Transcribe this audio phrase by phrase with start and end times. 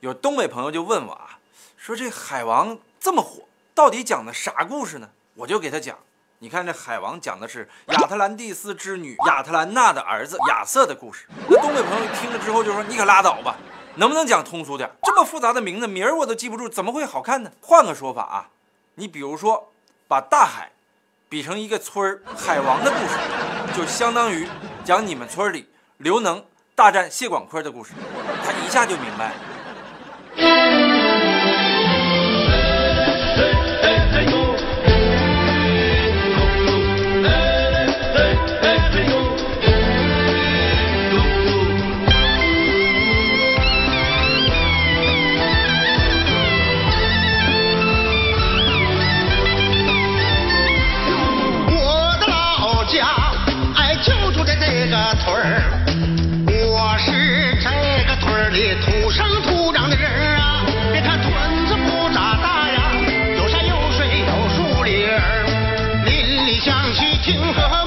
[0.00, 1.38] 有东北朋友就问我啊，
[1.76, 3.42] 说这海王这么火，
[3.74, 5.10] 到底讲的啥故事呢？
[5.34, 5.98] 我就给他讲，
[6.38, 11.26] 你看这海王讲的是亚特兰蒂斯之女亚特兰娜的儿子亚瑟的故事。
[11.46, 13.58] 那东北朋友听了之后就说：“你可拉倒吧，
[13.96, 14.90] 能不能讲通俗点？
[15.02, 18.48] 这么复杂的名字名儿我都记不住，怎么会好看呢？”换个说法啊，
[18.94, 19.70] 你比如说
[20.08, 20.72] 把大海
[21.28, 24.48] 比成一个村儿，海王的故事，就相当于
[24.82, 26.42] 讲你们村里刘能
[26.74, 27.92] 大战谢广坤的故事，
[28.42, 29.34] 他一下就明白了。
[30.36, 30.42] 我
[52.20, 53.32] 的老家，
[53.76, 55.79] 哎，就住在这个村儿。
[67.30, 67.79] 情和。